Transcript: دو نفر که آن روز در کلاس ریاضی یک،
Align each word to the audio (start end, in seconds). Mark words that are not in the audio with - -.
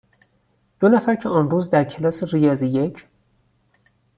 دو 0.79 0.89
نفر 0.89 1.15
که 1.15 1.29
آن 1.29 1.49
روز 1.49 1.69
در 1.69 1.83
کلاس 1.83 2.33
ریاضی 2.33 2.67
یک، 2.67 3.07